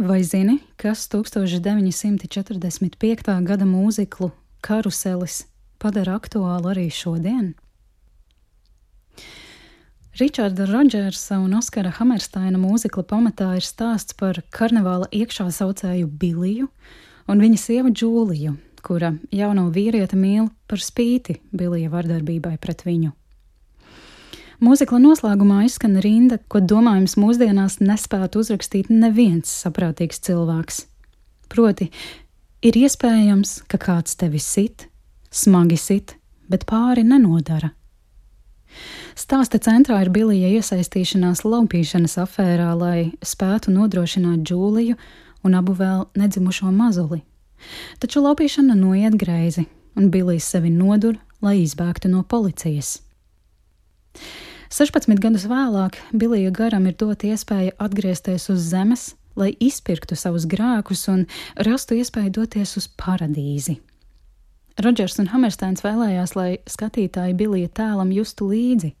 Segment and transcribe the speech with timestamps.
[0.00, 3.28] Vai zini, kas 1945.
[3.44, 4.30] gada mūziklu
[4.64, 5.44] karuselis
[5.76, 7.52] padara aktuālu arī šodien?
[10.16, 16.72] Ričarda Rodžersa un Oskara Hamersteina mūzikla pamatā ir stāsts par karnevāla iekšā saucēju Biliju
[17.28, 23.19] un viņa sievu Džūliju, kura jauno vīrieti mīl par spīti Bilija vardarbībai pret viņu.
[24.60, 30.82] Mūzikla noslēgumā izskan rinda, ko domājams mūsdienās nespētu uzrakstīt neviens saprātīgs cilvēks.
[31.48, 31.86] Proti,
[32.60, 34.84] ir iespējams, ka kāds tevi sit,
[35.32, 36.12] smagi sit,
[36.52, 37.72] bet pāri nenodara.
[39.16, 44.98] Stāsta centrā ir Bilija iesaistīšanās laupīšanas afērā, lai spētu nodrošināt Džūliju
[45.40, 47.22] un abu vēl nedzimušo mazuli.
[48.00, 49.64] Taču laupīšana noiet greizi,
[49.96, 52.98] un Bilijs sevi nodur, lai izbēgtu no policijas.
[54.70, 61.08] 16 gadus vēlāk Bilija garam ir dota iespēja atgriezties uz zemes, lai izpirktu savus grēkus
[61.10, 61.24] un
[61.58, 63.80] rastu iespēju doties uz paradīzi.
[64.78, 68.92] Rodžers un Hamersteins vēlējās, lai skatītāji Bilija tēlam justu līdzi.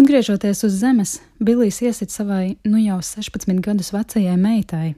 [0.00, 4.94] Atgriežoties uz zemes, Bilijs iesit savai nu jau 16 gadus vecajai meitai,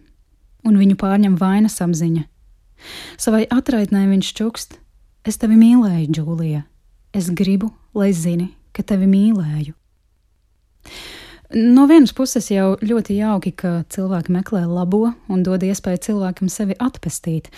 [0.62, 2.28] un viņu pārņem vainas apziņa.
[3.19, 4.78] Savai atraitnē viņš čukst:
[5.27, 6.67] Es tevi mīlēju, Džūlija.
[7.12, 9.75] Es gribu, lai zini, ka tevi mīlēju.
[11.53, 16.77] No vienas puses jau ļoti jauki, ka cilvēki meklē labo un dod iespēju cilvēkam sevi
[16.81, 17.51] atpestīt.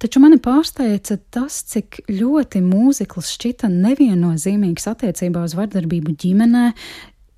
[0.00, 6.64] Taču mani pārsteidza tas, cik ļoti mūzikls šķita neviennozīmīgs attiecībā uz vardarbību ģimenē,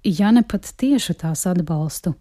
[0.06, 2.14] ja ne pat tieši tās atbalstu.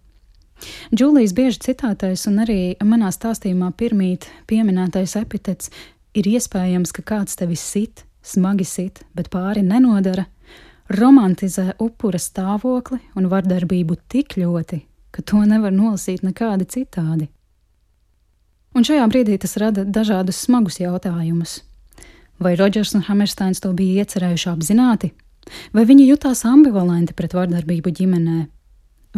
[0.94, 5.72] Džūlijas bieži citātais un arī manā stāstījumā pirmīt pieminētais epitets
[6.18, 10.26] ir iespējams, ka kāds tevi sit, smagi sit, bet pāri nenodara,
[10.96, 14.80] romantizē upura stāvokli un vardarbību tik ļoti,
[15.14, 17.28] ka to nevar nolasīt nekādi citādi.
[18.72, 21.60] Un šajā brīdī tas rada dažādus smagus jautājumus.
[22.42, 25.12] Vai Rodžers un Hammersteins to bija iecerējuši apzināti,
[25.76, 28.38] vai viņi jutās ambivalenti pret vardarbību ģimenē,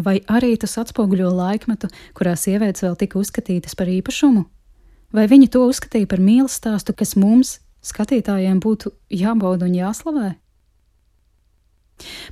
[0.02, 1.88] vai arī tas atspoguļo laikmetu,
[2.18, 4.44] kurā sievietes vēl tika uzskatītas par īpašumu,
[5.14, 10.34] vai viņi to uzskatīja par mīlestības stāstu, kas mums, skatītājiem, būtu jābauda un jāslavē?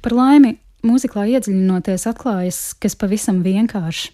[0.03, 4.11] Par laimi, mūziklā iedziļinoties, atklājas, kas pavisam vienkārši.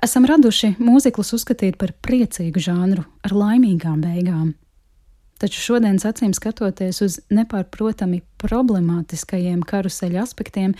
[0.00, 4.54] Esam raduši mūziklus uzskatīt par priecīgu žanru ar laimīgām beigām.
[5.40, 10.72] Taču šodienas acīm skatoties uz nepārprotami problemātiskajiem karuseļa aspektiem,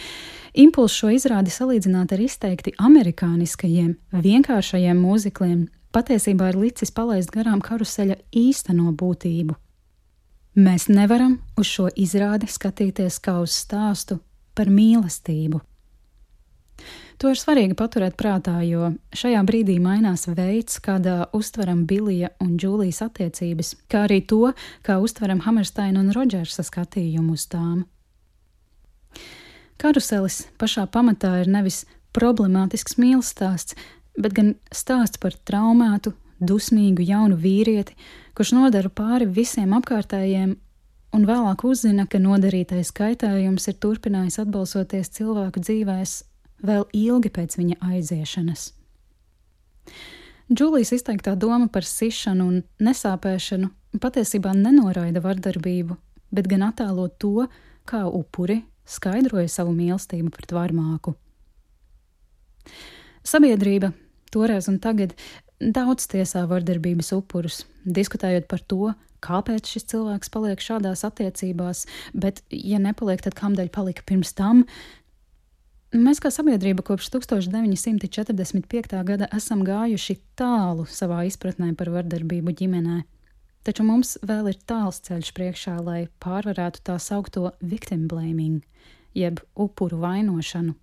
[0.53, 8.17] impulss šo izrādi salīdzināt ar izteikti amerikāniskajiem, vienkāršajiem mūzikliem patiesībā ir licis palaist garām karuseļa
[8.37, 9.57] īsteno būtību.
[10.61, 14.19] Mēs nevaram uz šo izrādi skatīties kā uz stāstu
[14.55, 15.61] par mīlestību.
[17.21, 23.03] To ir svarīgi paturēt prātā, jo šajā brīdī mainās veids, kādā uztveram Bilija un Džūlijas
[23.05, 24.55] attiecības, kā arī to,
[24.87, 27.85] kā uztveram Hammersteina un Rodžersa skatījumu uz tām.
[29.81, 31.83] Karuselis pašā pamatā ir nevis
[32.17, 33.77] problemātisks mīlestības stāsts,
[34.17, 37.97] bet gan stāsts par traumētu, dusmīgu jaunu vīrieti,
[38.37, 40.57] kurš nodara pāri visiem apkārtējiem,
[41.17, 46.17] un vēlāk uzzina, ka nodarītais kaitējums ir turpinājis atbalsoties cilvēku dzīvēs
[46.67, 48.71] vēl ilgi pēc viņa aiziešanas.
[50.51, 53.71] Džūlijas izteiktā doma par sišanu un nesāpēšanu
[54.03, 55.97] patiesībā nenoraida vardarbību,
[56.35, 57.47] bet gan attēlo to,
[57.87, 61.15] kā upuri skaidroja savu mīlestību pret varmāku.
[63.27, 63.93] Sabiedrība
[64.35, 65.15] toreiz un tagad
[65.61, 68.93] daudz tiesā vardarbības upurus, diskutējot par to,
[69.25, 71.85] kāpēc šis cilvēks paliek šādās attiecībās,
[72.17, 74.65] bet, ja nepaliek, tad kādēļ palika pirms tam?
[75.91, 79.01] Mēs kā sabiedrība kopš 1945.
[79.05, 83.01] gada esam gājuši tālu savā izpratnē par vardarbību ģimenē,
[83.67, 88.63] taču mums vēl ir tāls ceļš priekšā, lai pārvarētu tā saukto victim blaming,
[89.19, 90.77] jeb upuru vainošanu.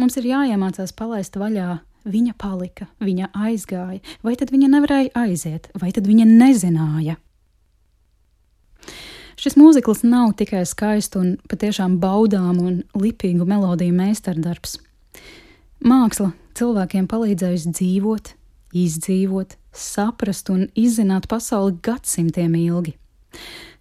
[0.00, 1.78] Mums ir jāiemācās palaist vaļā
[2.08, 7.18] Viņa palika, viņa aizgāja, vai tad viņa nevarēja aiziet, vai tad viņa nezināja.
[9.40, 14.78] Šis mūzikls nav tikai skaists un patiešām baudām un lipīgu melodiju meistardarbs.
[15.84, 18.32] Māksla cilvēkiem palīdzējusi dzīvot,
[18.76, 22.96] izdzīvot, saprast un izzināt pasauli gadsimtiem ilgi.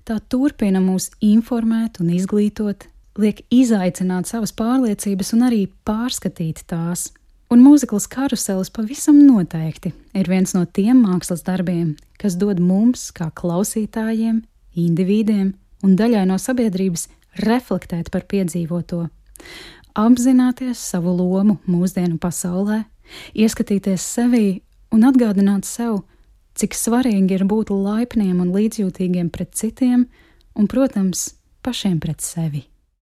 [0.04, 2.88] Tā turpina mūs informēt un izglītot,
[3.20, 7.10] liek izaicināt savas pārliecības un arī pārskatīt tās.
[7.50, 13.32] Un mūzikls karuselis pavisam noteikti ir viens no tiem mākslas darbiem, kas dod mums, kā
[13.34, 14.44] klausītājiem,
[14.78, 17.08] indivīdiem un daļai no sabiedrības,
[17.42, 19.08] reflektēt par piedzīvoto,
[19.98, 22.84] apzināties savu lomu mūsdienu pasaulē,
[23.34, 24.62] ieskatīties sevī
[24.94, 26.04] un atgādināt sev,
[26.60, 30.06] cik svarīgi ir būt laipniem un līdzjūtīgiem pret citiem
[30.54, 31.32] un, protams,
[31.66, 32.68] pašiem pret sevi.